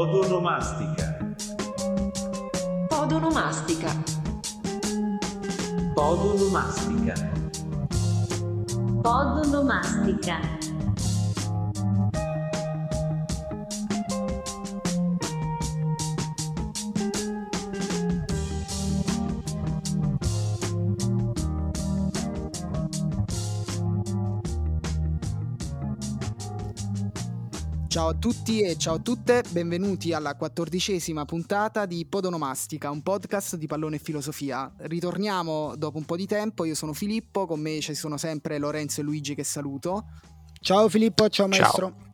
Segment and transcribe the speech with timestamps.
[0.00, 1.20] Podonomastica.
[2.88, 3.92] Podonomastica.
[5.94, 7.14] Podonomastica.
[9.04, 10.69] Podonomastica.
[27.90, 33.56] Ciao a tutti e ciao a tutte, benvenuti alla quattordicesima puntata di Podonomastica, un podcast
[33.56, 34.72] di pallone e filosofia.
[34.76, 39.00] Ritorniamo dopo un po' di tempo, io sono Filippo, con me ci sono sempre Lorenzo
[39.00, 40.04] e Luigi che saluto.
[40.60, 41.92] Ciao Filippo, ciao maestro.
[41.98, 42.12] Ciao.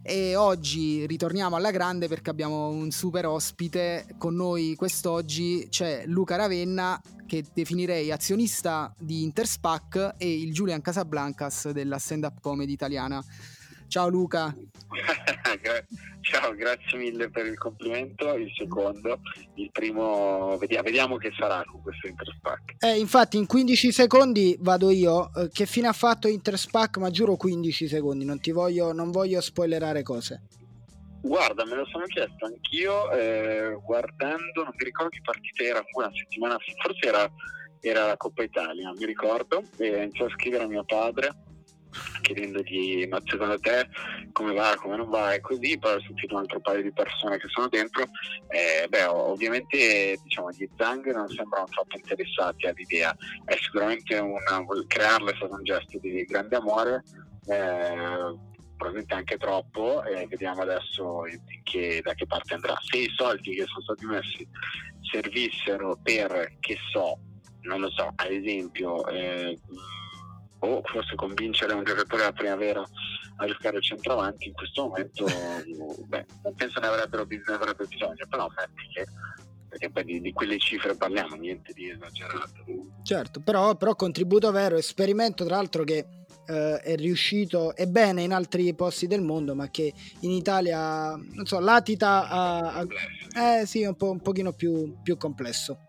[0.00, 6.36] E oggi ritorniamo alla grande perché abbiamo un super ospite con noi quest'oggi, c'è Luca
[6.36, 13.20] Ravenna che definirei azionista di Interspac e il Julian Casablancas della stand-up comedy italiana.
[13.90, 14.54] Ciao Luca.
[16.20, 18.34] Ciao, grazie mille per il complimento.
[18.34, 19.18] Il secondo,
[19.56, 22.76] il primo, vediamo, vediamo che sarà con questo Interspac.
[22.78, 25.34] Eh, infatti, in 15 secondi vado io.
[25.34, 26.98] Eh, che fine ha fatto Interspac?
[26.98, 30.42] Ma giuro 15 secondi, non ti voglio, non voglio spoilerare cose.
[31.20, 36.10] Guarda, me lo sono chiesto anch'io, eh, guardando, non mi ricordo che partita era, una
[36.14, 37.28] settimana fa, forse era,
[37.80, 41.48] era la Coppa Italia, mi ricordo, e iniziò a scrivere a mio padre
[42.20, 43.88] chiedendogli ma secondo te
[44.32, 47.38] come va, come non va e così, poi ho sentito un altro paio di persone
[47.38, 48.04] che sono dentro,
[48.48, 53.14] eh, beh ovviamente diciamo gli Zang non sembrano troppo interessati all'idea,
[53.44, 57.02] è sicuramente una, crearla è stato un gesto di grande amore,
[57.46, 61.24] eh, probabilmente anche troppo e vediamo adesso
[61.64, 62.74] che, da che parte andrà.
[62.80, 64.48] Se i soldi che sono stati messi
[65.12, 67.18] servissero per, che so,
[67.62, 69.06] non lo so, ad esempio...
[69.08, 69.58] Eh,
[70.60, 72.82] o forse convincere un giocatore della primavera
[73.36, 75.24] a giocare al centravanti in questo momento
[76.06, 79.06] beh, non penso ne avrebbero, ne avrebbero bisogno però metti che
[79.70, 82.64] perché poi di, di, quelle cifre parliamo, niente di esagerato.
[83.04, 86.04] Certo, però, però contributo vero, esperimento tra l'altro che
[86.46, 91.46] eh, è riuscito, è bene in altri posti del mondo, ma che in Italia, non
[91.46, 92.72] so, latita a...
[92.80, 95.86] a eh sì, un, po', un pochino più, più complesso.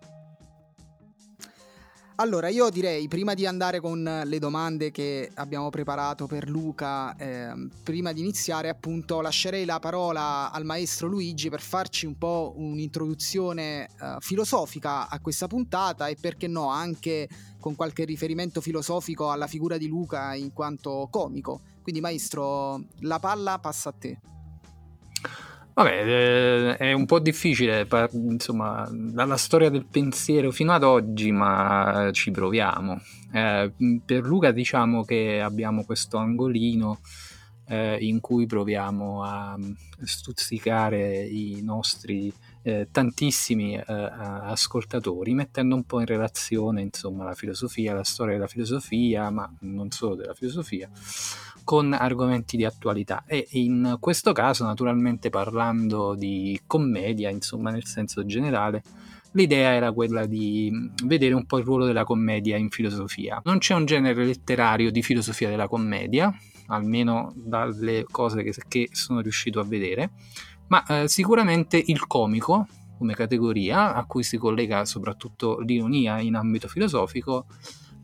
[2.21, 7.51] Allora, io direi, prima di andare con le domande che abbiamo preparato per Luca, eh,
[7.81, 13.85] prima di iniziare, appunto, lascerei la parola al maestro Luigi per farci un po' un'introduzione
[13.85, 17.27] eh, filosofica a questa puntata e perché no, anche
[17.59, 21.61] con qualche riferimento filosofico alla figura di Luca in quanto comico.
[21.81, 24.19] Quindi, maestro, la palla passa a te.
[25.73, 32.09] Vabbè, eh, è un po' difficile, insomma, dalla storia del pensiero fino ad oggi, ma
[32.11, 32.99] ci proviamo.
[33.31, 33.71] Eh,
[34.05, 36.99] per Luca diciamo che abbiamo questo angolino
[37.67, 39.57] eh, in cui proviamo a
[40.03, 42.31] stuzzicare i nostri
[42.63, 48.47] eh, tantissimi eh, ascoltatori, mettendo un po' in relazione insomma, la filosofia, la storia della
[48.47, 50.89] filosofia, ma non solo della filosofia,
[51.63, 53.23] con argomenti di attualità.
[53.25, 58.83] E in questo caso, naturalmente parlando di commedia, insomma, nel senso generale,
[59.33, 60.71] l'idea era quella di
[61.05, 63.41] vedere un po' il ruolo della commedia in filosofia.
[63.45, 66.33] Non c'è un genere letterario di filosofia della commedia,
[66.67, 70.11] almeno dalle cose che, che sono riuscito a vedere
[70.71, 72.65] ma eh, sicuramente il comico
[72.97, 77.45] come categoria a cui si collega soprattutto l'ironia in ambito filosofico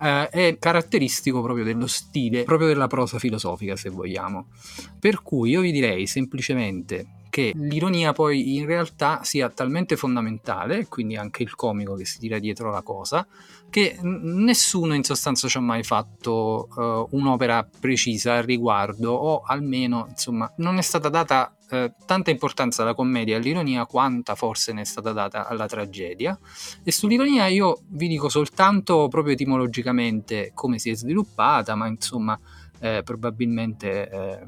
[0.02, 4.48] eh, è caratteristico proprio dello stile, proprio della prosa filosofica se vogliamo.
[5.00, 11.16] Per cui io vi direi semplicemente che l'ironia poi in realtà sia talmente fondamentale, quindi
[11.16, 13.28] anche il comico che si tira dietro la cosa,
[13.70, 20.08] che nessuno in sostanza ci ha mai fatto uh, un'opera precisa al riguardo o almeno
[20.10, 24.82] insomma non è stata data eh, tanta importanza alla commedia e all'ironia quanta forse ne
[24.82, 26.38] è stata data alla tragedia.
[26.84, 32.40] E sull'ironia io vi dico soltanto proprio etimologicamente come si è sviluppata, ma insomma
[32.80, 34.40] eh, probabilmente eh,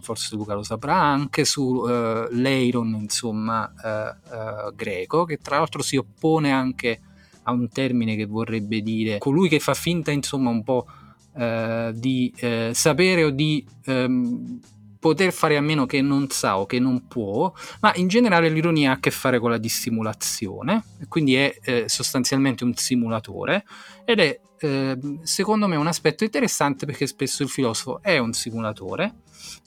[0.00, 5.82] forse Luca lo saprà anche su eh, l'Eiron insomma eh, eh, greco che tra l'altro
[5.82, 7.00] si oppone anche
[7.42, 10.86] a un termine che vorrebbe dire colui che fa finta insomma un po'
[11.34, 12.32] di
[12.70, 14.60] sapere o di ehm,
[15.04, 18.92] poter fare a meno che non sa o che non può, ma in generale l'ironia
[18.92, 23.66] ha a che fare con la dissimulazione, quindi è eh, sostanzialmente un simulatore
[24.06, 29.16] ed è eh, secondo me un aspetto interessante perché spesso il filosofo è un simulatore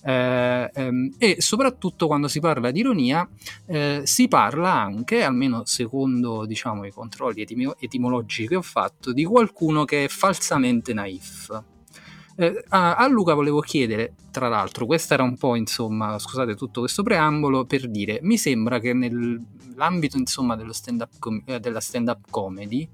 [0.04, 3.30] eh, ehm, e soprattutto quando si parla di ironia
[3.68, 9.24] eh, si parla anche, almeno secondo diciamo, i controlli etim- etimologici che ho fatto, di
[9.24, 11.77] qualcuno che è falsamente naif.
[12.40, 16.82] Eh, a, a, Luca volevo chiedere, tra l'altro, questo era un po', insomma, scusate tutto
[16.82, 22.88] questo preambolo, per dire, mi sembra che nell'ambito, insomma, stand-up com- eh, della stand-up comedy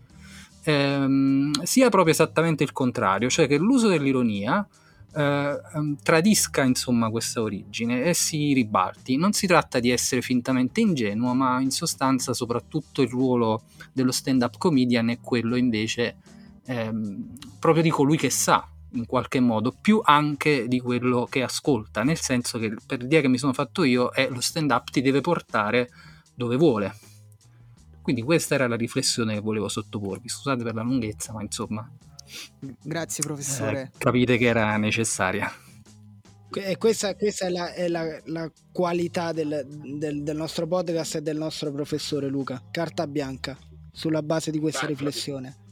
[0.64, 4.66] ehm, sia proprio esattamente il contrario, cioè che l'uso dell'ironia
[5.14, 9.18] eh, ehm, tradisca, insomma, questa origine e si ribalti.
[9.18, 14.58] Non si tratta di essere fintamente ingenuo, ma in sostanza soprattutto il ruolo dello stand-up
[14.58, 16.16] comedian è quello invece
[16.66, 22.04] ehm, proprio di colui che sa in qualche modo, più anche di quello che ascolta,
[22.04, 25.02] nel senso che per l'idea che mi sono fatto io è lo stand up ti
[25.02, 25.90] deve portare
[26.34, 26.96] dove vuole.
[28.02, 31.90] Quindi questa era la riflessione che volevo sottoporvi, scusate per la lunghezza, ma insomma...
[32.82, 33.92] Grazie professore.
[33.94, 35.52] Eh, capite che era necessaria.
[36.52, 41.22] E questa, questa è, la, è la, la qualità del, del, del, nostro podcast e
[41.22, 43.58] del nostro professore Luca, carta bianca,
[43.92, 45.63] sulla base di questa Beh, riflessione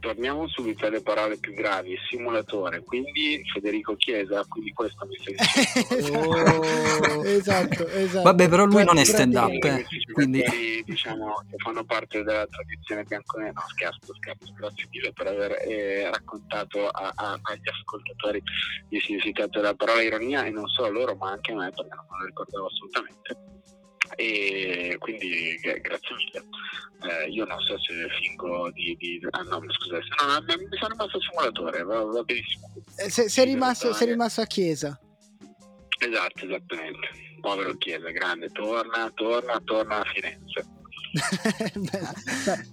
[0.00, 5.34] torniamo subito alle parole più gravi, simulatore, quindi Federico Chiesa, quindi questo mi stai
[5.98, 6.28] dicendo.
[6.28, 7.24] oh.
[7.24, 8.22] esatto, esatto.
[8.22, 10.42] Vabbè, però lui non è stand up, eh, quindi...
[10.84, 16.10] diciamo che fanno parte della tradizione bianconera, no scherzo, scherzo, grazie mille per aver eh,
[16.10, 18.42] raccontato a, a, agli ascoltatori
[18.90, 22.06] il significato della parola ironia e non solo loro, ma anche a me, perché non
[22.10, 23.56] me lo ricordavo assolutamente
[24.16, 26.44] e quindi grazie mille.
[27.00, 31.20] Eh, io non so se fingo di, di ah no scusate, no, mi sono rimasto
[31.20, 32.72] simulatore, va, va benissimo.
[32.96, 34.98] Eh, sei, sei, rimasto, sei rimasto a chiesa?
[35.98, 37.08] Esatto, esattamente.
[37.40, 40.66] Povero Chiesa, grande, torna, torna, torna a Firenze.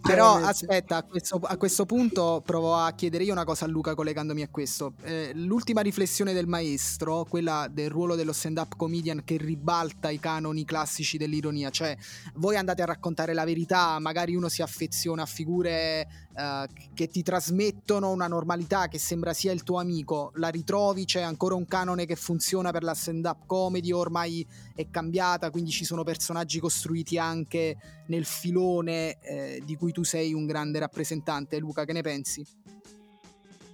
[0.01, 3.95] Però aspetta, a questo, a questo, punto provo a chiedere io una cosa a Luca
[3.95, 4.93] collegandomi a questo.
[5.03, 10.65] Eh, l'ultima riflessione del maestro, quella del ruolo dello stand-up comedian che ribalta i canoni
[10.65, 11.95] classici dell'ironia, cioè
[12.35, 17.23] voi andate a raccontare la verità, magari uno si affeziona a figure eh, che ti
[17.23, 22.05] trasmettono una normalità che sembra sia il tuo amico, la ritrovi, c'è ancora un canone
[22.05, 24.45] che funziona per la stand-up comedy, ormai
[24.75, 30.33] è cambiata, quindi ci sono personaggi costruiti anche nel filone eh, di cui tu sei
[30.33, 31.59] un grande rappresentante.
[31.59, 32.45] Luca, che ne pensi?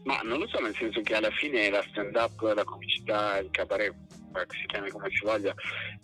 [0.03, 3.93] Ma non lo so, nel senso che alla fine la stand-up, la comicità, il cabaret,
[4.49, 5.53] si chiami come si voglia,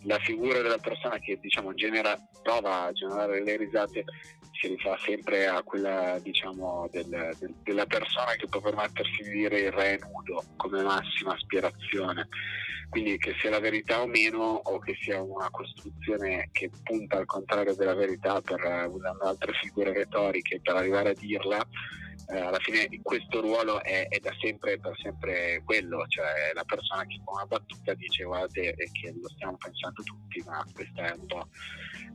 [0.02, 4.04] la figura della persona che diciamo genera, prova a generare le risate
[4.60, 7.08] si rifà sempre a quella diciamo del,
[7.38, 12.28] del, della persona che può permettersi di dire il re nudo come massima aspirazione.
[12.90, 17.26] Quindi che sia la verità o meno o che sia una costruzione che punta al
[17.26, 18.60] contrario della verità per
[18.90, 21.66] usando altre figure retoriche per arrivare a dirla
[22.30, 27.04] eh, alla fine questo ruolo è, è, da sempre per sempre quello, cioè la persona
[27.06, 31.26] che con una battuta dice guardate che lo stiamo pensando tutti, ma questo è un
[31.26, 31.48] po'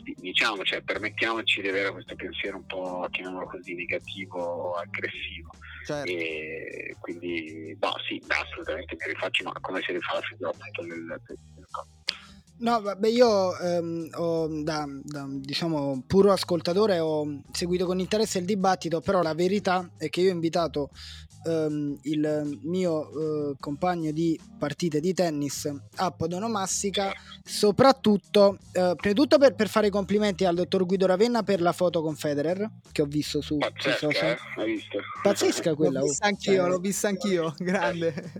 [0.03, 5.51] diciamo, cioè, permettiamoci di avere questo pensiero un po', chiamiamolo così, negativo o aggressivo.
[5.85, 6.09] Certo.
[6.09, 11.21] E quindi, no, sì, assolutamente mi rifaccio, ma come si rifà la figura appunto del,
[11.27, 11.37] del
[12.55, 18.45] No, vabbè, io ehm, ho, da, da, diciamo, puro ascoltatore ho seguito con interesse il
[18.45, 20.91] dibattito, però la verità è che io ho invitato
[21.45, 27.11] ehm, il mio eh, compagno di partite di tennis a Podonomastica,
[27.43, 31.61] soprattutto, eh, prima di tutto per, per, fare i complimenti al dottor Guido Ravenna per
[31.61, 34.31] la foto con Federer che ho visto su, Pazzesca, sui social.
[34.31, 34.79] Eh?
[35.21, 35.99] Pazzesca quella.
[35.99, 38.31] L'ho vista anch'io, cioè, l'ho vista anch'io, grande.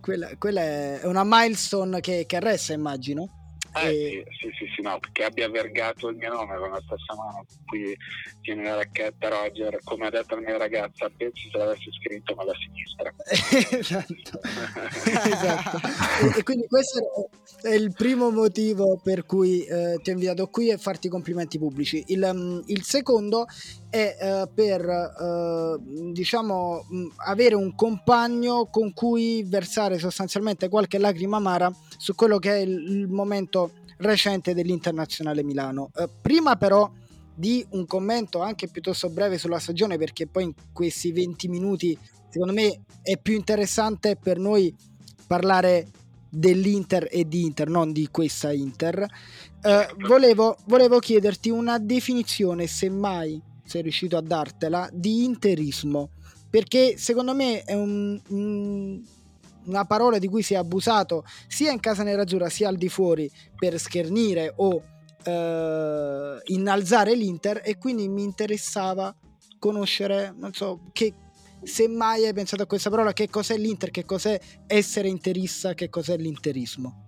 [0.00, 3.41] Quella, quella, è una milestone che, che resta, immagino.
[3.74, 4.24] Eh, e...
[4.38, 7.64] sì, sì, sì, no, che abbia vergato il mio nome con la stessa mano con
[7.66, 7.96] cui
[8.42, 12.44] tiene la racchetta Roger, come ha detto la mia ragazza, pensi se l'avessi scritto ma
[12.44, 13.12] la sinistra.
[13.78, 14.40] esatto.
[15.04, 15.80] esatto.
[16.20, 17.30] E, e, quindi questo
[17.62, 21.58] è il primo motivo per cui eh, ti ho invitato qui e farti i complimenti
[21.58, 22.04] pubblici.
[22.08, 23.46] Il, um, il secondo
[23.88, 31.36] è uh, per uh, diciamo um, avere un compagno con cui versare sostanzialmente qualche lacrima
[31.36, 31.70] amara
[32.02, 35.92] su quello che è il, momento recente dell'Internazionale Milano.
[35.94, 36.90] Eh, prima però
[37.32, 41.96] di un commento anche piuttosto breve sulla stagione perché poi in questi 20 minuti
[42.28, 44.74] secondo me è più interessante per noi
[45.28, 45.90] parlare
[46.28, 49.06] dell'Inter e di Inter, non di questa Inter.
[49.62, 56.10] Eh, volevo, volevo chiederti una definizione, se mai sei riuscito a dartela, di interismo,
[56.50, 59.00] perché secondo me è un, un,
[59.64, 63.30] una parola di cui si è abusato sia in casa nerazzurra sia al di fuori
[63.56, 64.82] per schernire o
[65.24, 69.14] eh, innalzare l'Inter e quindi mi interessava
[69.58, 71.14] conoscere, non so, che,
[71.62, 75.88] se mai hai pensato a questa parola, che cos'è l'Inter, che cos'è essere interista, che
[75.88, 77.06] cos'è l'interismo?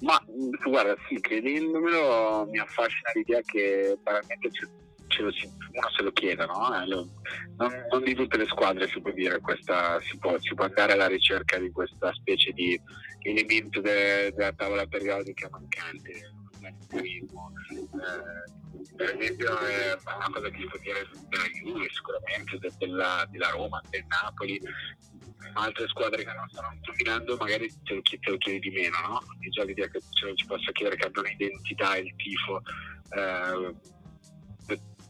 [0.00, 0.22] Ma
[0.64, 4.68] guarda, sì, credendomelo mi affascina l'idea che veramente lo,
[5.18, 6.82] uno se lo chieda, no?
[6.82, 7.08] Eh, non,
[7.90, 11.06] non, di tutte le squadre si può dire questa, si può, si può andare alla
[11.06, 12.80] ricerca di questa specie di
[13.22, 17.52] elemento de, della tavola periodica mancante, l'altruismo.
[17.70, 18.62] Eh,
[18.96, 23.80] per esempio è una cosa che si può dire della Juve sicuramente, della, della Roma,
[23.90, 24.60] del Napoli,
[25.54, 28.96] altre squadre che non stanno dominando magari te lo, chiedi, te lo chiedi di meno,
[29.06, 29.22] no?
[29.26, 30.00] Quindi già l'idea che
[30.34, 32.62] ci possa chiedere che abbia un'identità il tifo
[33.10, 33.74] eh,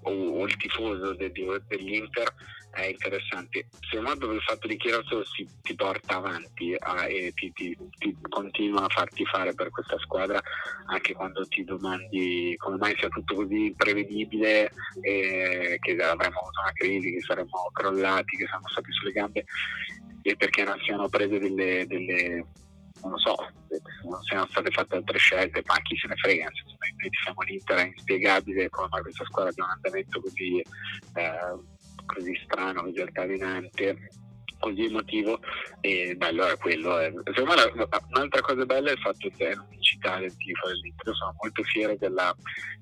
[0.04, 2.32] o, o, il tifoso de, de, dell'Inter
[2.70, 3.68] è interessante.
[3.88, 8.16] Secondo me il fatto di chiederselo si, ti porta avanti a, e ti, ti, ti,
[8.28, 10.40] continua a farti fare per questa squadra
[10.86, 16.72] anche quando ti domandi come mai sia tutto così imprevedibile e che avremmo avuto una
[16.74, 19.44] crisi, che saremmo crollati, che siamo stati sulle gambe
[20.22, 22.44] e perché non siano prese delle, delle
[23.04, 23.36] non lo so,
[24.08, 27.86] non siano state fatte altre scelte, ma chi se ne frega, noi siamo l'Inter, è
[27.86, 31.72] inspiegabile come questa squadra abbia un andamento così eh,
[32.06, 34.08] così strano, così altalenante,
[34.58, 35.40] così emotivo
[35.80, 37.00] e bello è quello.
[37.00, 37.12] Eh.
[37.34, 41.14] Secondo me un'altra cosa bella è il fatto che è l'unicità del tifo dell'Inter.
[41.14, 42.34] Sono molto fiero della,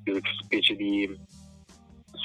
[0.03, 1.19] della specie di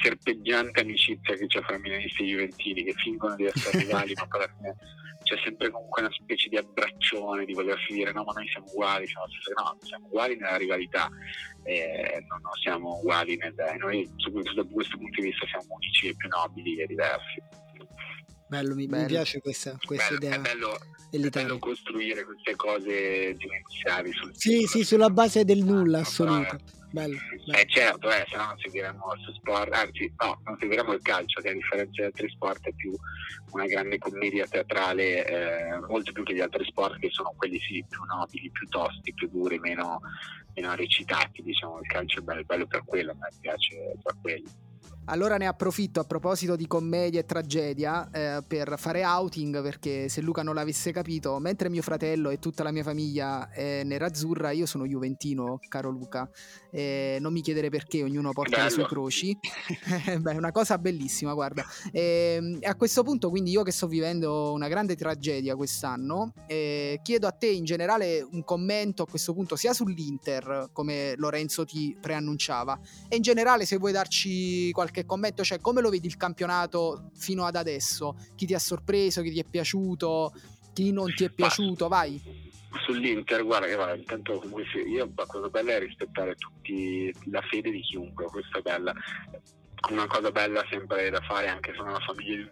[0.00, 4.40] serpeggiante amicizia che c'è fra milanisti e juventini che fingono di essere rivali ma poi
[4.42, 4.76] alla fine
[5.22, 9.06] c'è sempre comunque una specie di abbraccione di volersi dire no ma noi siamo uguali
[9.06, 11.08] siamo, no, siamo uguali nella rivalità
[11.64, 16.08] eh, non, non, siamo uguali nel noi su, da questo punto di vista siamo unici
[16.08, 17.42] e più nobili e diversi
[18.46, 19.02] bello mi, bello.
[19.02, 20.78] mi piace questa, questa bello, idea è bello,
[21.10, 26.58] è bello costruire queste cose dimensionali sul sì sì sulla base del nulla assoluto
[26.90, 27.58] bello, bello.
[27.58, 31.40] Eh certo, eh, se no non seguiremo il sport, anzi no, non seguiremo il calcio
[31.40, 32.94] che a differenza di altri sport è più
[33.52, 37.84] una grande commedia teatrale, eh, molto più che gli altri sport che sono quelli sì
[37.88, 40.00] più nobili, più tosti, più duri, meno,
[40.54, 44.48] meno recitati, diciamo, il calcio è bello, bello per quello, a me piace per quello.
[45.10, 50.20] Allora ne approfitto a proposito di commedia e tragedia eh, per fare outing perché se
[50.20, 54.66] Luca non l'avesse capito, mentre mio fratello e tutta la mia famiglia è nerazzurra, io
[54.66, 56.28] sono juventino, caro Luca.
[56.70, 58.64] Eh, non mi chiedere perché, ognuno porta Bello.
[58.64, 59.38] le sue croci.
[60.18, 61.64] Beh, è una cosa bellissima, guarda.
[61.92, 67.26] Eh, a questo punto, quindi io che sto vivendo una grande tragedia quest'anno, eh, chiedo
[67.26, 72.78] a te in generale un commento a questo punto sia sull'Inter, come Lorenzo ti preannunciava,
[73.08, 77.10] e in generale se vuoi darci qualche qualche commento, cioè come lo vedi il campionato
[77.14, 78.16] fino ad adesso?
[78.34, 80.32] Chi ti ha sorpreso, chi ti è piaciuto,
[80.72, 81.88] chi non ti è piaciuto?
[81.88, 82.47] Vai.
[82.84, 87.70] Sull'Inter, guarda che va, intanto comunque io la cosa bella è rispettare tutti la fede
[87.70, 88.92] di chiunque, questa è bella.
[89.90, 92.50] Una cosa bella sempre da fare anche se una famiglia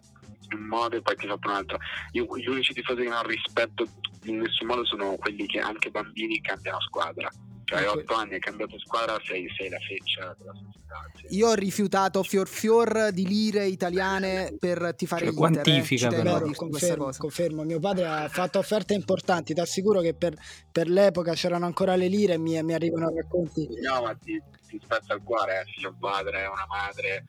[0.50, 1.78] in un modo e poi ti fa per un altro.
[2.12, 3.87] Io, gli unici tifosi che non rispetto
[4.25, 7.30] in nessun modo sono quelli che anche bambini cambiano squadra
[7.66, 11.11] cioè, hai otto anni, hai cambiato squadra, sei, sei la feccia della società.
[11.30, 15.62] Io ho rifiutato fior fior di lire italiane per tifare cioè, Inter.
[15.62, 16.14] Quantifica eh.
[16.14, 16.40] però.
[16.52, 20.35] Confermo, confermo, mio padre ha fatto offerte importanti, ti assicuro che per,
[20.70, 23.66] per l'epoca c'erano ancora le lire e mi, mi arrivano racconti.
[23.82, 27.25] No, ma ti, ti spezza il cuore, eh, sia un padre, una madre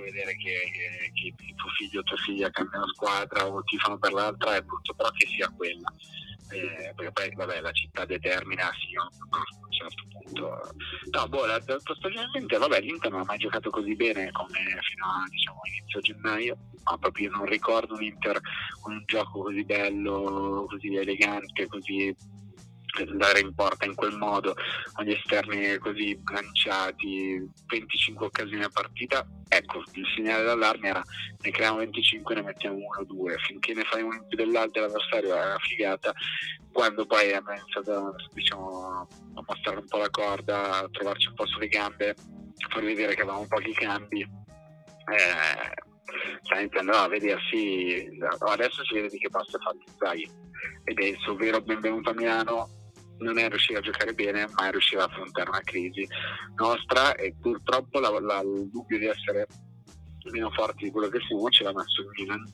[0.00, 0.58] vedere che,
[1.12, 4.94] che, che, tuo figlio o tua figlia cambiano squadra o tifano per l'altra è brutto,
[4.94, 5.92] però che sia quella
[6.50, 10.74] eh, perché poi vabbè, la città determina sì, a un certo punto.
[11.10, 15.24] No, boh, la, stagionalmente vabbè, l'Inter non ha mai giocato così bene come fino a
[15.28, 18.40] diciamo, inizio gennaio, ma proprio non ricordo un Inter
[18.80, 22.14] con un gioco così bello, così elegante, così
[23.02, 24.54] andare in porta in quel modo
[24.92, 29.26] con gli esterni così lanciati 25 occasioni a partita.
[29.48, 31.02] Ecco il segnale d'allarme era
[31.40, 33.36] ne creiamo 25 ne mettiamo uno o due.
[33.38, 36.12] Finché ne fai uno in più dell'altro l'avversario è una figata.
[36.72, 41.46] Quando poi abbiamo iniziato diciamo, a mostrare un po' la corda a trovarci un po'
[41.46, 45.74] sulle gambe a far vedere che avevamo pochi cambi eh,
[46.42, 48.08] sta iniziando a vedersi
[48.48, 50.28] adesso si vede di che passo è fatto Zaghi.
[50.84, 52.68] Ed è il suo vero benvenuto a Milano
[53.18, 56.06] non è riuscire a giocare bene, ma è riuscire a affrontare una crisi
[56.56, 59.46] nostra e purtroppo la, la, il dubbio di essere
[60.30, 62.50] meno forti di quello che siamo ce l'ha messo il Milan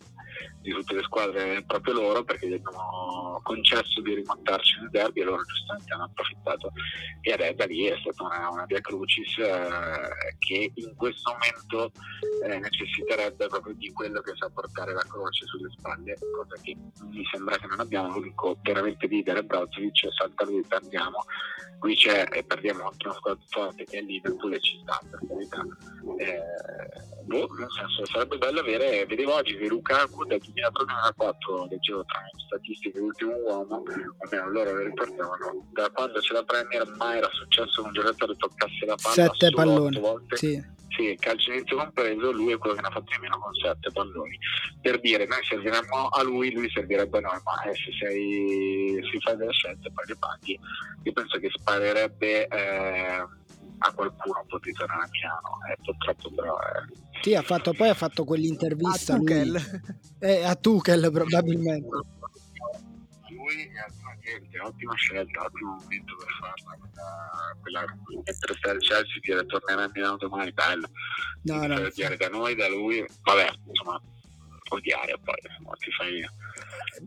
[0.60, 5.24] di tutte le squadre proprio loro perché gli abbiamo concesso di rimontarci nel derby e
[5.24, 6.72] loro giustamente hanno approfittato.
[7.22, 11.92] E adesso da lì è stata una, una via crucis eh, che in questo momento
[12.44, 16.76] eh, necessiterebbe proprio di quello che sa portare la croce sulle spalle cosa che
[17.08, 18.08] mi sembra che non abbiamo.
[18.14, 21.24] L'unico veramente leader Brozovic salta lui perdiamo.
[21.78, 25.62] Qui c'è e perdiamo una squadra forte che è Liverpool e ci sta per carità.
[26.18, 30.40] Eh, boh, nel senso sarebbe bello avere vedevo oggi che Lukaku dal
[31.18, 33.82] 2003-2004 leggevo tra le statistiche l'ultimo uomo
[34.18, 38.36] almeno loro le riportavano da quando c'è la Premier mai era successo che un giocatore
[38.36, 40.00] toccasse la palla Sette palloni.
[40.30, 40.64] Sì.
[40.88, 44.38] sì, calcio inizio compreso, lui è quello che ne ha fatti meno con sette palloni.
[44.80, 49.20] Per dire, noi serviremmo a lui, lui servirebbe a noi, ma eh, se sei, si
[49.20, 50.58] fa delle scelte poi le paghi.
[51.02, 53.26] Io penso che sparerebbe eh,
[53.82, 57.72] a qualcuno un po' di tornare a Milano, eh, purtroppo però eh, Sì, ha fatto,
[57.72, 59.80] poi ha fatto quell'intervista A lui- Tuchel.
[60.20, 61.88] eh, a Tuchel probabilmente.
[63.30, 66.76] lui è ottima gente, ottima scelta, ottimo momento per farla.
[67.60, 70.88] Quella, quella mentre sta al Chelsea dire tornerà a Milano domani, bello.
[71.42, 74.00] No, no, odiare da noi, da lui, vabbè, insomma,
[74.70, 76.28] odiare poi, insomma, ti fai,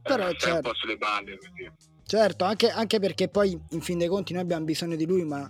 [0.02, 0.70] Però eh, stai un certo.
[0.70, 1.72] po' sulle balle così.
[2.06, 5.50] Certo, anche, anche perché poi in fin dei conti noi abbiamo bisogno di lui, ma,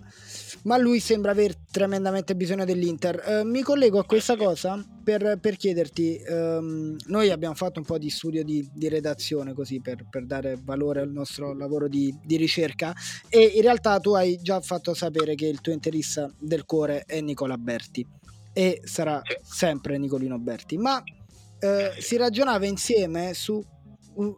[0.62, 3.22] ma lui sembra aver tremendamente bisogno dell'Inter.
[3.26, 7.98] Eh, mi collego a questa cosa per, per chiederti, ehm, noi abbiamo fatto un po'
[7.98, 12.36] di studio di, di redazione così per, per dare valore al nostro lavoro di, di
[12.36, 12.94] ricerca
[13.28, 17.20] e in realtà tu hai già fatto sapere che il tuo interista del cuore è
[17.20, 18.06] Nicola Berti
[18.54, 21.02] e sarà sempre Nicolino Berti, ma
[21.58, 23.62] eh, si ragionava insieme su,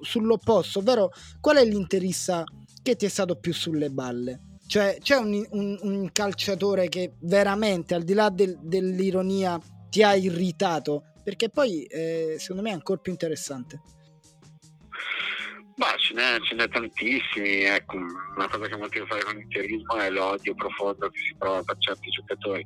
[0.00, 2.45] sull'opposto, ovvero qual è l'interista
[2.83, 4.59] che ti è stato più sulle balle?
[4.66, 10.14] Cioè, c'è un, un- un calciatore che veramente, al di là del- dell'ironia, ti ha
[10.14, 11.04] irritato?
[11.23, 13.80] Perché poi, eh, secondo me, è ancora più interessante.
[15.76, 19.23] Ma ce n'è, ce n'è tantissimi, ecco, una cosa che ha molto a che fare
[19.25, 22.64] con l'interismo è l'odio profondo che si prova per certi giocatori.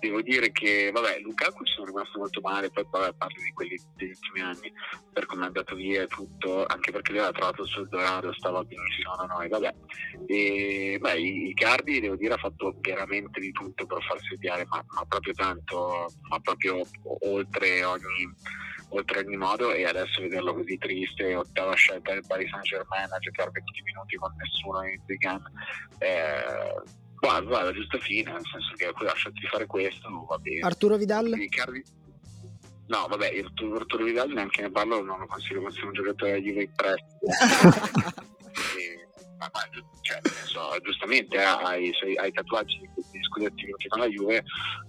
[0.00, 3.78] Devo dire che, vabbè, Lukaku ci sono rimasto molto male, poi vabbè, parlo di quelli
[3.96, 4.72] degli ultimi anni,
[5.12, 8.32] per come è andato via e tutto, anche perché lui aveva trovato il suo Dorado,
[8.32, 9.74] stava benissimo da noi, vabbè.
[10.26, 14.82] E, beh, i Cardi, devo dire, ha fatto veramente di tutto per farsi odiare, ma,
[14.88, 16.82] ma proprio tanto, ma proprio
[17.20, 18.34] oltre ogni
[18.90, 23.18] oltre ogni modo e adesso vederlo così triste, ottava scelta del Paris Saint Germain a
[23.18, 25.42] giocare 20 minuti con nessuno in Zigan
[25.98, 26.82] eh,
[27.20, 30.60] guarda, guarda, giusta fine, nel senso che lasciati fare questo, va bene.
[30.60, 31.28] Arturo Vidal?
[31.38, 31.84] I Cardi-
[32.86, 36.48] No, vabbè, Arturo Arturo Vidal neanche ne parlo, non lo considero come un giocatore di
[36.48, 37.26] Juve in prestito.
[39.38, 39.60] Ma- ma,
[40.02, 42.88] cioè, senso, giustamente hai, i suoi- i tatuaggi di
[43.30, 44.44] scudetti vinti con la Juve,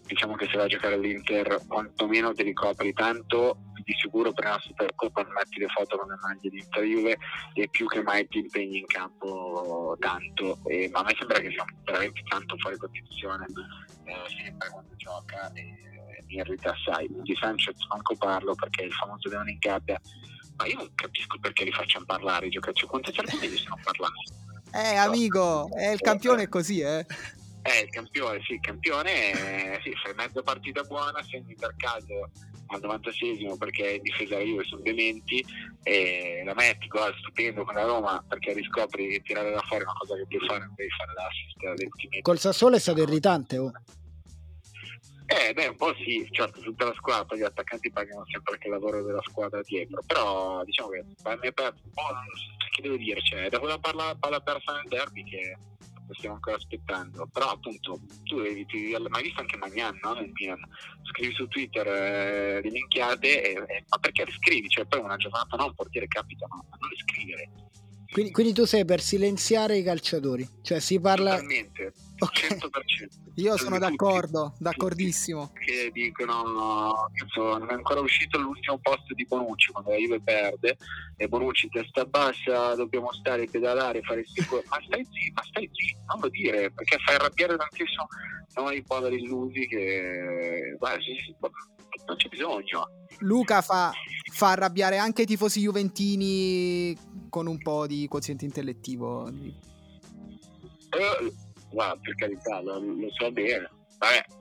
[0.05, 4.59] diciamo che se vai a giocare all'Inter quantomeno ti ricopri tanto, di sicuro per la
[4.61, 7.17] Supercoppa metti le foto con le maglie di Inter Juve
[7.53, 11.49] e più che mai ti impegni in campo tanto, E- ma a me sembra che
[11.49, 13.45] sia veramente tanto fuori competizione,
[14.05, 17.07] eh, sempre quando gioca e mi irrita assai.
[17.09, 19.99] Di Sanchez manco parlo perché il famoso leone in gabbia,
[20.57, 23.79] ma io non capisco perché li facciamo parlare i giocatori, quante sarebbe meglio se non?
[24.73, 27.05] Eh, amico, è il campione è così, eh.
[27.63, 32.29] Eh, il campione, sì, il campione, eh, sì, fai mezza partita buona, segni per caso
[32.67, 35.45] al 96esimo perché in difesa la Juve sono dementi
[35.83, 39.87] e la metti gol stupendo con la Roma perché riscopri che tirare da fuori è
[39.87, 42.21] una cosa che puoi fare, non devi fare l'assist a 20 metri.
[42.21, 43.71] Col Sassuolo è stato irritante, oh.
[45.25, 48.73] Eh, beh, un po' sì, certo, tutta la squadra, gli attaccanti pagano sempre anche il
[48.73, 52.81] lavoro della squadra dietro, però diciamo che a me per un po' non so che
[52.81, 55.55] devo dire, cioè, da quella palla, palla persa nel derby che
[56.13, 60.13] stiamo ancora aspettando, però appunto tu eviti, mai visto anche Magnan, no?
[60.13, 60.59] Nel Milan,
[61.03, 64.69] scrivi su Twitter eh, le minchiate, e, e- ma perché le scrivi?
[64.69, 67.49] Cioè, poi una giornata no, un portiere capita, ma ma non le scrivere.
[68.11, 70.47] Quindi, quindi tu sei per silenziare i calciatori.
[70.61, 71.31] Cioè si parla...
[71.31, 72.53] Totalmente, Ok.
[72.53, 73.31] 100%.
[73.35, 73.89] Io sono Tutti.
[73.89, 75.51] d'accordo, d'accordissimo.
[75.53, 80.77] che dicono cazzo, non è ancora uscito l'ultimo posto di Bonucci quando la Juve perde
[81.17, 85.99] e Bonucci testa bassa dobbiamo stare pedalare fare sicuro ma stai zitto ma stai zitto
[86.07, 88.07] non lo dire perché fai arrabbiare tantissimo
[88.55, 91.35] noi poveri illusi che guarda, sì, sì,
[92.05, 93.91] non c'è bisogno Luca fa,
[94.31, 96.95] fa arrabbiare anche i tifosi juventini
[97.29, 99.27] con un po' di quoziente intellettivo.
[99.29, 101.33] Eh,
[101.71, 104.39] guarda per carità lo, lo so bene vabbè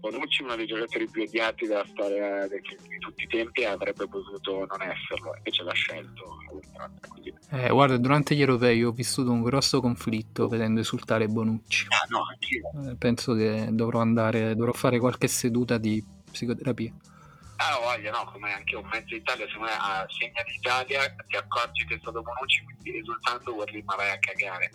[0.00, 3.66] Bonucci è uno dei giocatori più odiati della storia di, di tutti i tempi e
[3.66, 6.38] avrebbe potuto non esserlo, invece l'ha scelto.
[7.50, 11.86] Eh, guarda, durante gli europei ho vissuto un grosso conflitto vedendo esultare Bonucci.
[11.90, 12.90] Ah, no, anch'io.
[12.90, 16.94] Eh, penso che dovrò andare, dovrò fare qualche seduta di psicoterapia.
[17.56, 21.84] Ah, voglio, no, come anche un mezzo Italia, secondo me a segna d'Italia ti accorgi
[21.84, 24.70] che è stato Bonucci, quindi risultando vuol dire ma vai a cagare.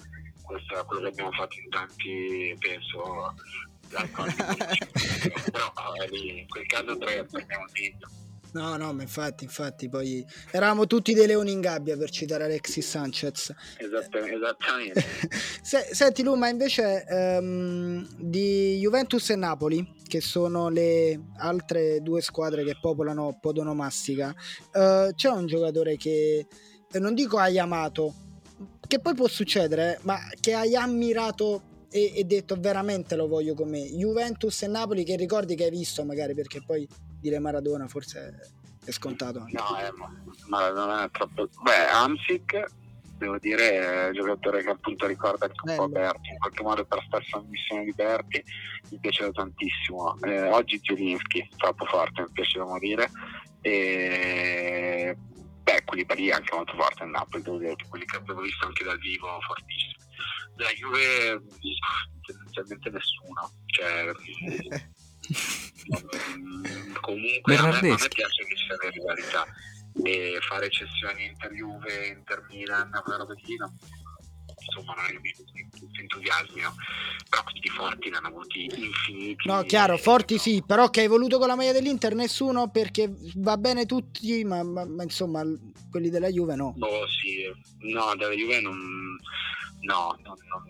[0.45, 3.33] Questo è quello che abbiamo fatto in tanti, penso,
[5.51, 8.07] però eh, lì, in quel caso tre prendiamo meglio.
[8.55, 12.87] No, no, ma infatti, infatti, poi eravamo tutti dei leoni in gabbia per citare Alexis
[12.87, 13.53] Sanchez.
[13.77, 14.35] Esattamente.
[14.35, 15.03] esattamente.
[15.61, 22.21] Se, senti Lu, ma invece um, di Juventus e Napoli, che sono le altre due
[22.21, 26.47] squadre che popolano Podonomastica, uh, c'è un giocatore che
[26.89, 28.13] eh, non dico hai amato,
[28.87, 33.79] che poi può succedere, ma che hai ammirato e, e detto veramente lo voglio come
[33.79, 36.85] Juventus e Napoli che ricordi che hai visto magari perché poi
[37.21, 38.51] dire Maradona forse
[38.83, 39.55] è scontato anche.
[39.55, 39.91] no eh,
[40.47, 42.65] Maradona è troppo beh Amsic
[43.17, 45.83] devo dire è un giocatore che appunto ricorda anche un Bello.
[45.83, 48.43] po' Berti in qualche modo per stessa missione di Berti
[48.89, 53.09] mi piaceva tantissimo eh, oggi Zielinski troppo forte mi piace da morire
[53.61, 55.15] e
[55.65, 58.83] beh quelli lì anche molto forte a Napoli devo dire quelli che avevo visto anche
[58.83, 59.95] dal vivo fortissimi
[60.55, 61.41] della Juve
[62.25, 63.51] tendenzialmente nessuno.
[63.65, 64.11] Cioè,
[67.01, 69.45] comunque a me, a me, piace che ci sia la rivalità
[70.03, 73.77] e fare cessioni Inter-Juve, Inter-Milan, quella roba lì non,
[74.65, 75.33] insomma non mi
[75.99, 76.75] entusiasmino
[77.29, 79.47] però questi forti ne hanno avuti infiniti.
[79.47, 83.57] No chiaro forti sì però che hai voluto con la maglia dell'Inter nessuno perché va
[83.57, 85.43] bene tutti ma, ma, ma insomma
[85.89, 86.73] quelli della Juve no.
[86.75, 87.43] Boh sì
[87.79, 89.17] no della Juve non
[89.85, 90.63] no, non, non,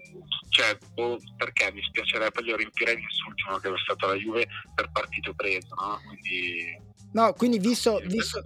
[0.50, 1.72] cioè, boh, perché?
[1.74, 6.00] Mi spiacerebbe, io riempirei l'insulto che è stato la Juve per partito preso, no?
[6.06, 6.82] Quindi,
[7.12, 8.42] no, quindi visto, visto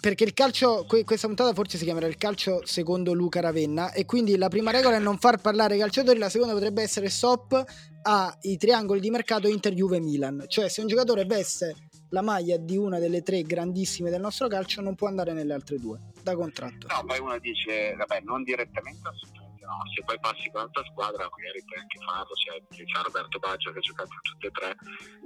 [0.00, 4.36] perché il calcio, questa puntata forse si chiamerà il calcio secondo Luca Ravenna e quindi
[4.36, 7.64] la prima regola è non far parlare i calciatori, la seconda potrebbe essere stop
[8.02, 11.74] ai triangoli di mercato Inter Juve Milan, cioè se un giocatore veste
[12.10, 15.78] la maglia di una delle tre grandissime del nostro calcio non può andare nelle altre
[15.78, 16.86] due da contratto.
[16.88, 19.37] No, poi uno dice, vabbè, non direttamente assolutamente
[19.68, 19.84] no?
[19.92, 23.78] se poi passi con un'altra squadra magari puoi anche farlo cioè, c'è Roberto Baggio che
[23.78, 24.70] ha giocato in tutte e tre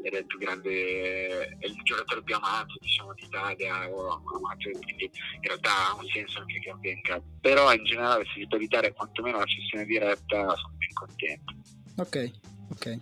[0.02, 5.06] ed è il più grande è il giocatore più amato diciamo d'Italia o amato quindi
[5.06, 7.22] in realtà ha un senso anche che avvenga.
[7.40, 11.54] Però in generale se si può evitare quantomeno la cessione diretta sono ben contento.
[11.96, 12.98] Ok ok.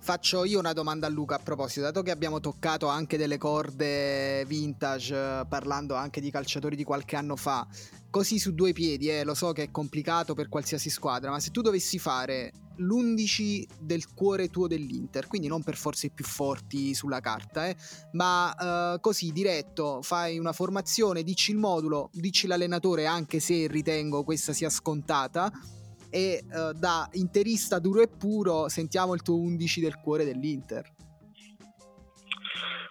[0.00, 4.42] Faccio io una domanda a Luca a proposito, dato che abbiamo toccato anche delle corde
[4.46, 7.66] vintage, parlando anche di calciatori di qualche anno fa,
[8.10, 11.50] così su due piedi, eh, lo so che è complicato per qualsiasi squadra, ma se
[11.50, 16.94] tu dovessi fare l'11 del cuore tuo dell'Inter, quindi non per forza i più forti
[16.94, 17.76] sulla carta, eh,
[18.12, 24.24] ma uh, così diretto, fai una formazione, dici il modulo, dici l'allenatore, anche se ritengo
[24.24, 25.50] questa sia scontata,
[26.10, 30.96] e uh, da interista duro e puro sentiamo il tuo 11 del cuore dell'Inter.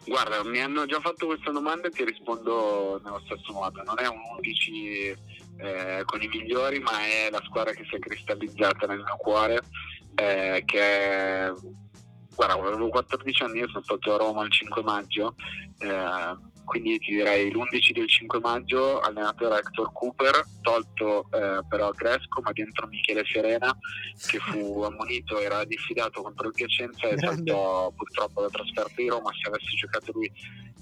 [0.08, 3.84] Guarda, mi hanno già fatto questa domanda e ti rispondo nello stesso modo.
[3.84, 5.15] Non è un 11
[5.58, 9.62] eh, con i migliori, ma è la squadra che si è cristallizzata nel mio cuore,
[10.15, 11.54] eh, che.
[12.34, 15.36] Guarda, avevo 14 anni, io sono stato a Roma il 5 maggio,
[15.80, 22.41] eh, quindi ti direi l'11 del 5 maggio allenatore Hector Cooper tolto eh, però Cresco
[22.41, 23.75] ma dentro Michele Serena
[24.30, 29.32] che fu ammonito era diffidato contro il Piacenza e saltò purtroppo la trasferta di Roma.
[29.41, 30.30] Se avesse giocato lui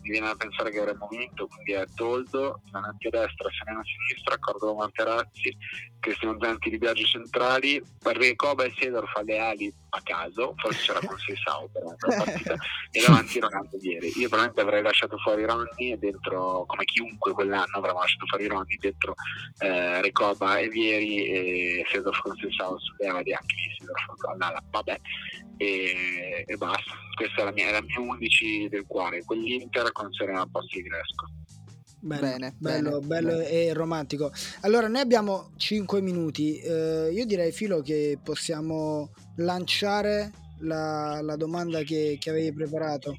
[0.01, 3.83] mi viene da pensare che avremmo vinto quindi è Toldo, Zanatti a destra, Serena a
[3.83, 5.55] sinistra, Cordova Materazzi
[5.99, 10.99] Cristiano Zanti di Biagio centrali Recoba e Sedor fa le ali a caso forse c'era
[11.25, 12.55] Seisao per la partita
[12.91, 14.07] e davanti Ronaldo ieri.
[14.07, 18.75] Io probabilmente avrei lasciato fuori Ronny e dentro come chiunque quell'anno avremmo lasciato fuori Ronny
[18.77, 19.15] dentro
[19.59, 24.63] eh, Recoba e Vieri e Sedor con Seisao sulle ali anche lì Sedor con l'ala
[24.69, 24.99] vabbè
[25.57, 26.91] e, e, basta.
[27.15, 31.27] Questa è la mia, è la mia 11 del cuore quell'Inter con Serena Posti Gresco
[32.05, 33.49] Bello, bene, bello, bene, bello bene.
[33.49, 34.31] e romantico.
[34.61, 36.59] Allora, noi abbiamo 5 minuti.
[36.59, 43.15] Eh, io direi, Filo, che possiamo lanciare la, la domanda che, che avevi preparato.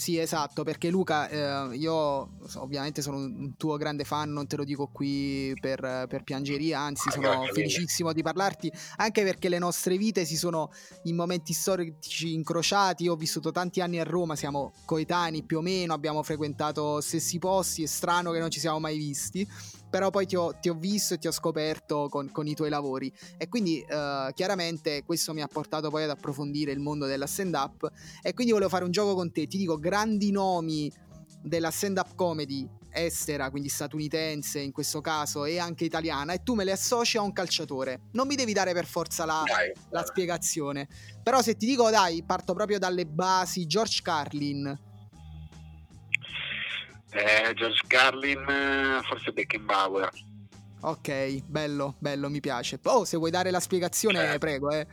[0.00, 4.64] Sì, esatto, perché Luca, eh, io ovviamente sono un tuo grande fan, non te lo
[4.64, 10.24] dico qui per, per piangeria, anzi sono felicissimo di parlarti, anche perché le nostre vite
[10.24, 10.70] si sono
[11.02, 15.60] in momenti storici incrociati, io ho vissuto tanti anni a Roma, siamo coetanei più o
[15.60, 19.46] meno, abbiamo frequentato stessi posti, è strano che non ci siamo mai visti
[19.90, 22.70] però poi ti ho, ti ho visto e ti ho scoperto con, con i tuoi
[22.70, 27.26] lavori e quindi uh, chiaramente questo mi ha portato poi ad approfondire il mondo della
[27.26, 27.90] stand up
[28.22, 30.90] e quindi volevo fare un gioco con te, ti dico grandi nomi
[31.42, 36.54] della stand up comedy estera, quindi statunitense in questo caso, e anche italiana, e tu
[36.54, 38.08] me le associ a un calciatore.
[38.12, 39.44] Non mi devi dare per forza la,
[39.90, 40.88] la spiegazione.
[41.22, 44.88] Però se ti dico, dai, parto proprio dalle basi, George Carlin.
[47.12, 48.44] Eh, George Carlin,
[49.02, 50.10] forse Beckenbauer.
[50.82, 52.78] Ok, bello, bello, mi piace.
[52.84, 54.38] Oh, se vuoi dare la spiegazione, eh.
[54.38, 54.86] prego, eh.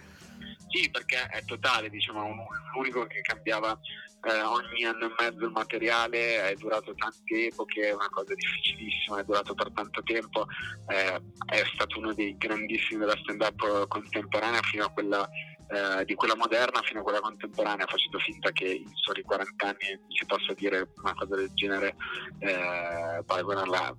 [0.67, 3.79] Sì, perché è totale, diciamo, l'unico che cambiava
[4.23, 9.19] eh, ogni anno e mezzo il materiale, è durato tante epoche, è una cosa difficilissima,
[9.19, 10.45] è durato per tanto tempo,
[10.87, 15.29] eh, è stato uno dei grandissimi della stand-up contemporanea fino a quella
[15.69, 19.99] eh, di quella moderna fino a quella contemporanea, facendo finta che in soli 40 anni
[20.07, 21.95] si possa dire una cosa del genere,
[22.39, 23.23] eh,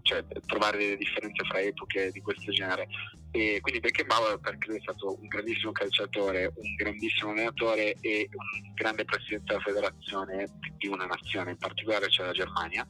[0.02, 2.88] cioè trovare delle differenze fra epoche di questo genere.
[3.30, 9.04] E quindi Beckenbauer perché è stato un grandissimo calciatore, un grandissimo allenatore e un grande
[9.04, 12.86] presidente della federazione di una nazione, in particolare cioè la Germania,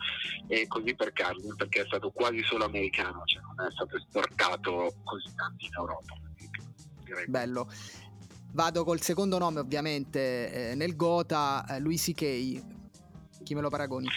[0.47, 4.95] e così per Carlin perché è stato quasi solo americano, cioè non è stato esportato
[5.03, 6.15] così tanto in Europa.
[7.27, 7.67] Bello.
[8.53, 12.63] Vado col secondo nome ovviamente eh, nel Gota, eh, Louis C.K.
[13.45, 14.09] Chi me lo paragoni?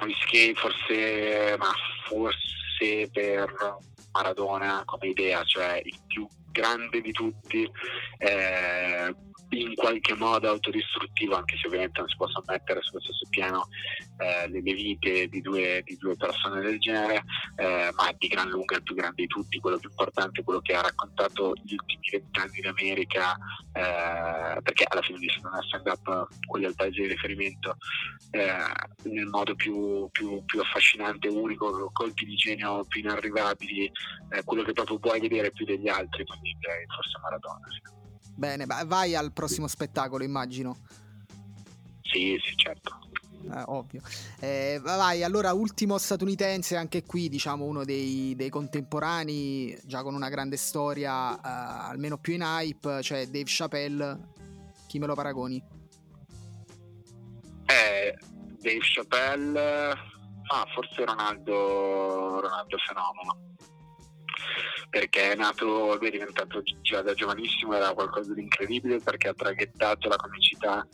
[0.00, 0.54] Louis C.K.
[0.54, 1.72] forse, ma
[2.06, 3.76] forse per
[4.12, 7.68] Maradona come idea, cioè il più grande di tutti.
[8.18, 9.14] Eh,
[9.52, 13.68] in qualche modo autodistruttivo, anche se ovviamente non si possono mettere sullo stesso piano
[14.18, 17.22] eh, le, vite di due, di due, persone del genere,
[17.56, 20.74] eh, ma di gran lunga il più grande di tutti, quello più importante, quello che
[20.74, 23.36] ha raccontato gli ultimi vent'anni d'America,
[23.72, 25.30] eh, perché alla fine di è
[25.66, 27.76] stand-up quello è il paese di riferimento,
[28.30, 28.56] eh,
[29.04, 33.90] nel modo più, più, più, affascinante, unico, colpi di genio più inarrivabili,
[34.30, 37.66] eh, quello che proprio puoi vedere più degli altri, quindi direi forse Maradona.
[37.68, 38.01] Sì.
[38.34, 40.78] Bene, vai al prossimo spettacolo, immagino.
[42.00, 42.98] Sì, sì, certo.
[43.44, 44.00] Eh, ovvio.
[44.40, 50.28] Eh, vai, allora, ultimo statunitense, anche qui, diciamo, uno dei, dei contemporanei, già con una
[50.28, 54.30] grande storia, uh, almeno più in hype, cioè Dave Chappelle.
[54.86, 55.62] Chi me lo paragoni?
[57.66, 58.18] Eh,
[58.60, 63.51] Dave Chappelle, ah, forse Ronaldo, Ronaldo Fenomeno
[64.92, 69.32] perché è nato, lui è diventato già da giovanissimo, era qualcosa di incredibile perché ha
[69.32, 70.86] traghettato la comicità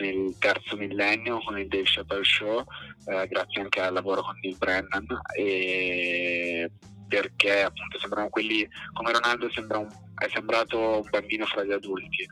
[0.00, 2.64] nel terzo millennio con il Dave Chappelle Show,
[3.04, 6.70] eh, grazie anche al lavoro con Neil Brennan e
[7.06, 12.26] perché appunto sembrano quelli come Ronaldo sembra un, è sembrato un bambino fra gli adulti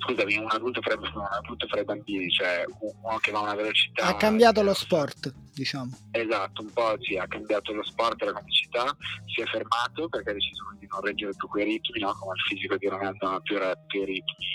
[0.00, 3.54] scusami, un adulto fra, un adulto fra i bambini, cioè uno che va a una
[3.54, 4.06] velocità.
[4.06, 5.90] Ha cambiato lo sport, diciamo.
[6.12, 8.96] Esatto, un po' sì, ha cambiato lo sport e la comicità,
[9.26, 12.16] si è fermato perché ha deciso di non reggere più quei ritmi, no?
[12.18, 14.46] come il fisico di Ronaldo non ha più i ritmi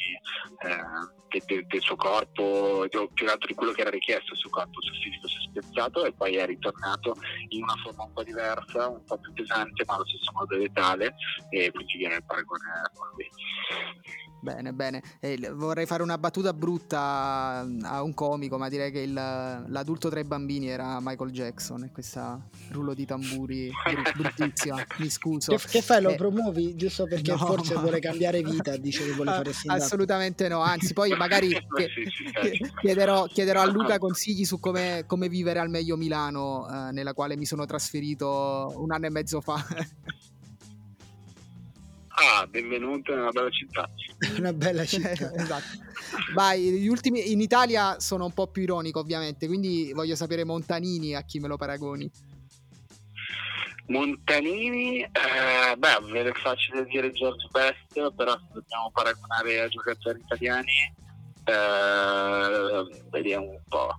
[0.66, 4.40] eh, de, de, del suo corpo, più che altro di quello che era richiesto il
[4.40, 7.16] suo corpo, il suo fisico si è spezzato e poi è ritornato
[7.50, 11.14] in una forma un po' diversa, un po' più pesante, ma allo stesso modo letale
[11.52, 13.30] e quindi viene il paragone con lui.
[14.46, 15.02] Bene, bene.
[15.22, 20.20] Eh, vorrei fare una battuta brutta a un comico, ma direi che il, l'adulto tra
[20.20, 22.40] i bambini era Michael Jackson e questa
[22.72, 23.72] rullo di tamburi
[24.16, 24.84] bruttissima.
[25.00, 25.56] Mi scuso.
[25.56, 26.02] Che, che fai?
[26.02, 27.82] Lo eh, promuovi giusto perché no, forse ma...
[27.82, 28.76] vuole cambiare vita?
[28.78, 30.62] Dice che vuole fare stand Assolutamente no.
[30.62, 31.56] Anzi, poi magari
[32.82, 37.36] chiederò, chiederò, a Luca consigli su come, come vivere al meglio Milano, eh, nella quale
[37.38, 39.64] mi sono trasferito un anno e mezzo fa.
[42.18, 43.90] Ah, benvenuto nella bella città.
[44.38, 45.10] Una bella città.
[45.36, 45.84] esatto.
[46.34, 51.14] Vai, gli ultimi in Italia sono un po' più ironico, ovviamente, quindi voglio sapere Montanini
[51.14, 52.10] a chi me lo paragoni.
[53.88, 60.94] Montanini, eh, beh, è facile dire George Best, però se dobbiamo paragonare a giocatori italiani,
[61.44, 63.90] eh, vediamo un po'.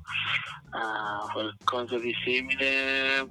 [0.73, 3.25] Uh, qualcosa di simile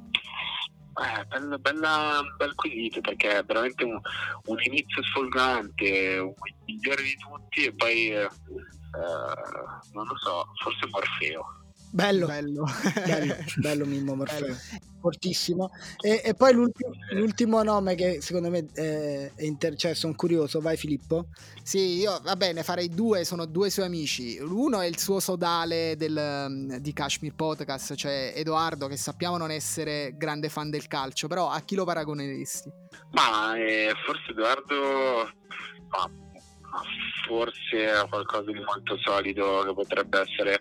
[0.96, 4.00] eh, bella, bella, bel quesito perché è veramente un,
[4.46, 8.30] un inizio sfolgante, il migliore di tutti e poi eh, eh,
[9.94, 11.65] non lo so, forse Morfeo.
[11.92, 12.66] Bello, bello,
[13.06, 14.56] bello, bello Mimmo Morfeo,
[15.00, 15.70] fortissimo.
[16.02, 19.76] E, e poi l'ultimo, l'ultimo, nome che secondo me è, è inter...
[19.76, 21.28] cioè sono curioso, vai Filippo.
[21.64, 24.38] Sì, io va bene, farei due, sono due suoi amici.
[24.40, 30.16] Uno è il suo sodale del, di Kashmir Podcast, cioè Edoardo, che sappiamo non essere
[30.18, 32.70] grande fan del calcio, però a chi lo paragoneresti?
[33.12, 35.32] Ma eh, forse Edoardo...
[35.88, 36.10] Ma
[37.26, 40.60] forse qualcosa di molto solido che potrebbe essere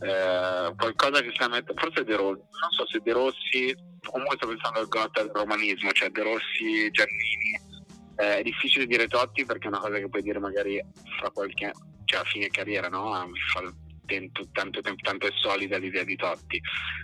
[0.00, 3.74] eh, qualcosa che sta mettendo, forse De Rossi, non so se De Rossi,
[4.06, 7.60] comunque sto pensando al gota del romanismo, cioè De Rossi, Giannini,
[8.16, 10.82] eh, è difficile dire Totti perché è una cosa che puoi dire magari
[11.18, 11.72] fra qualche,
[12.04, 13.26] cioè a fine carriera, no?
[13.26, 13.60] Mi fa
[14.06, 16.60] tanto, tanto tanto è solida l'idea di Totti,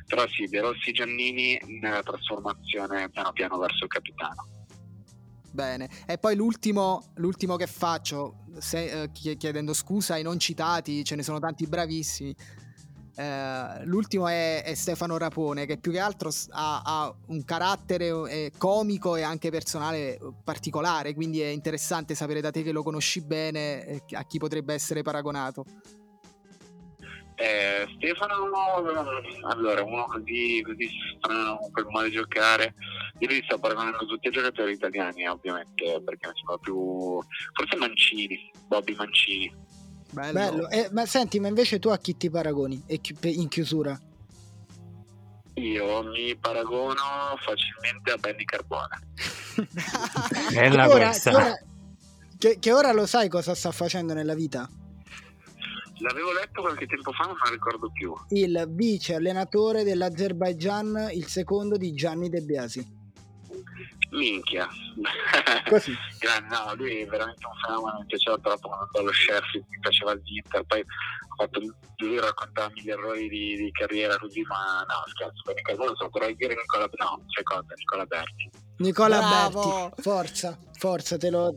[0.06, 4.46] però sì, De Rossi, Giannini nella trasformazione piano piano verso il capitano.
[5.50, 11.14] Bene, e poi l'ultimo, l'ultimo che faccio, se, eh, chiedendo scusa ai non citati, ce
[11.14, 12.34] ne sono tanti bravissimi.
[13.14, 18.52] Eh, l'ultimo è, è, Stefano Rapone, che più che altro ha, ha un carattere eh,
[18.56, 23.84] comico e anche personale particolare, quindi è interessante sapere da te che lo conosci bene
[23.84, 25.64] eh, a chi potrebbe essere paragonato.
[27.34, 28.34] Eh, Stefano,
[29.48, 32.74] allora, uno così, così strano, con quel modo di giocare,
[33.18, 37.20] io li sto paragonando tutti i giocatori italiani, ovviamente, perché ne sono più.
[37.52, 39.52] Forse Mancini, Bobby Mancini.
[40.12, 40.32] Bello.
[40.32, 40.68] Bello.
[40.68, 42.82] Eh, ma senti, ma invece tu a chi ti paragoni
[43.22, 43.98] in chiusura?
[45.54, 49.00] Io mi paragono facilmente a Benny Carbone.
[50.52, 51.30] Bella che ora, questa.
[51.30, 51.58] Che ora,
[52.38, 54.68] che, che ora lo sai cosa sta facendo nella vita?
[55.98, 58.12] L'avevo letto qualche tempo fa, ma non ricordo più.
[58.30, 63.00] Il vice allenatore dell'Azerbaijan, il secondo di Gianni De Biasi.
[64.12, 64.68] Minchia.
[65.68, 65.96] Così.
[66.50, 70.14] no, lui è veramente un fenomeno, mi piaceva troppo quando andò allo Sheffield, mi piaceva
[70.14, 71.60] l'Inter, poi ho fatto,
[71.96, 76.08] lui raccontava mille errori di, di carriera così, ma no, scherzo, perché non lo so,
[76.10, 78.50] però dire Nicola, no, c'è cosa, Nicola Berti.
[78.82, 79.60] Nicola Bravo.
[79.60, 81.54] Berti, forza, forza, te lo...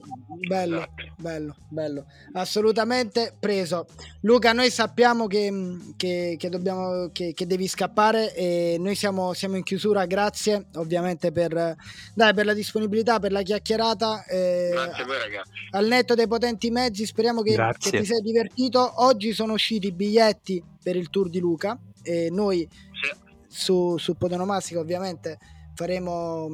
[0.47, 1.13] Bello, esatto.
[1.17, 2.05] bello, bello.
[2.33, 3.87] Assolutamente preso.
[4.21, 5.51] Luca, noi sappiamo che,
[5.97, 11.31] che, che dobbiamo, che, che, devi scappare e noi siamo, siamo, in chiusura, grazie ovviamente
[11.31, 11.75] per,
[12.13, 14.23] dai, per la disponibilità, per la chiacchierata.
[14.25, 15.51] Eh, grazie a voi ragazzi.
[15.71, 19.03] Al netto dei potenti mezzi, speriamo che, ti sei divertito.
[19.03, 23.17] Oggi sono usciti i biglietti per il tour di Luca e noi sì.
[23.47, 25.39] su, su Podonomastica ovviamente
[25.73, 26.47] faremo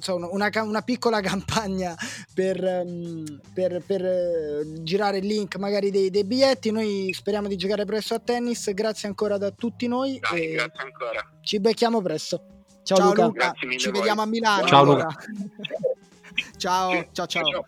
[0.00, 1.94] so, una, una piccola campagna
[2.34, 6.70] per, mm, per, per, eh, girare il link magari dei, dei, biglietti.
[6.70, 8.72] Noi speriamo di giocare presto a tennis.
[8.72, 10.18] Grazie ancora da tutti noi.
[10.18, 11.30] Dai, grazie ancora.
[11.40, 12.42] Ci becchiamo presto.
[12.82, 13.24] Ciao, ciao Luca.
[13.24, 13.52] Luca.
[13.76, 14.66] Ci vediamo a Milano.
[14.66, 15.08] Ciao Luca.
[16.56, 17.64] ciao, ciao, ciao.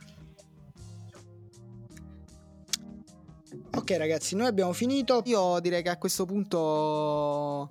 [3.73, 5.23] Ok ragazzi, noi abbiamo finito.
[5.27, 7.68] Io direi che a questo punto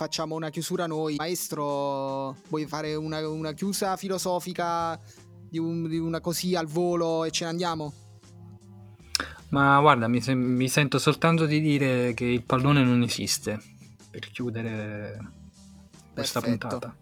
[0.00, 1.16] facciamo una chiusura noi.
[1.16, 4.98] Maestro, vuoi fare una, una chiusa filosofica
[5.46, 7.92] di, un, di, una così al volo e ce ne andiamo?
[9.50, 13.60] Ma guarda, mi, se- mi sento soltanto di dire che il pallone non esiste
[14.10, 15.18] per chiudere
[16.14, 16.68] questa Perfetto.
[16.68, 16.96] puntata.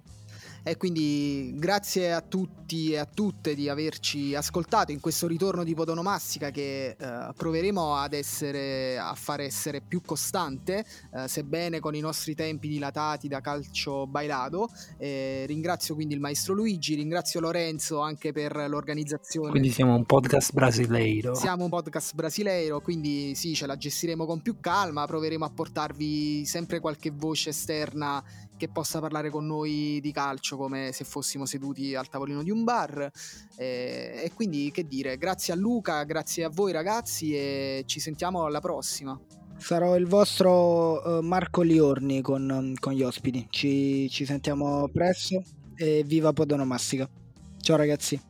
[0.69, 5.73] E quindi grazie a tutti e a tutte di averci ascoltato in questo ritorno di
[5.73, 6.97] Podonomastica che eh,
[7.35, 13.29] proveremo ad essere, a fare essere più costante, eh, sebbene con i nostri tempi dilatati
[13.29, 14.69] da calcio bailado.
[14.99, 19.49] Eh, ringrazio quindi il maestro Luigi, ringrazio Lorenzo anche per l'organizzazione.
[19.49, 21.35] Quindi siamo un podcast brasileiro.
[21.35, 26.45] Siamo un podcast brasileiro, quindi sì, ce la gestiremo con più calma, proveremo a portarvi
[26.45, 28.23] sempre qualche voce esterna
[28.59, 32.65] che possa parlare con noi di calcio come se fossimo seduti al tavolino di un
[32.65, 33.11] bar.
[33.57, 38.45] Eh, e quindi che dire, grazie a Luca, grazie a voi ragazzi e ci sentiamo
[38.45, 39.19] alla prossima.
[39.57, 43.47] Sarò il vostro uh, Marco Liorni con, con gli ospiti.
[43.51, 45.43] Ci, ci sentiamo presto
[45.75, 47.09] e viva Podonomastica.
[47.61, 48.28] Ciao ragazzi.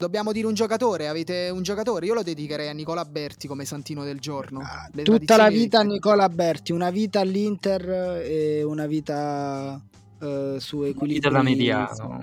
[0.00, 2.06] Dobbiamo dire un giocatore, avete un giocatore?
[2.06, 4.60] Io lo dedicherei a Nicola Berti come santino del giorno.
[4.60, 9.78] Ah, tutta la vita a Nicola Berti, una vita all'Inter e una vita
[10.20, 11.06] uh, su equilibrio.
[11.06, 12.22] Vita da mediano.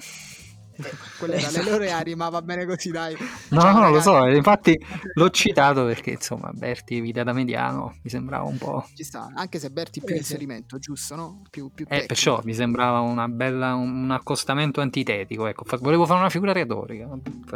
[0.77, 3.15] Eh, quelle erano le loro ma va bene così, dai.
[3.49, 3.93] No, cioè, no, ragazzi...
[3.93, 8.87] lo so, infatti l'ho citato perché insomma Berti vita da mediano mi sembrava un po'.
[8.93, 11.41] Ci sta, anche se Berti più eh, inserimento, giusto, no?
[11.49, 15.47] Più, più eh, perciò mi sembrava una bella, un accostamento antitetico.
[15.47, 17.07] Ecco, volevo fare una figura retorica.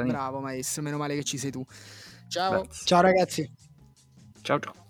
[0.04, 1.66] Bravo, maestro, meno male che ci sei tu.
[2.28, 2.62] Ciao.
[2.64, 2.86] Grazie.
[2.86, 3.52] Ciao ragazzi.
[4.42, 4.90] Ciao ciao.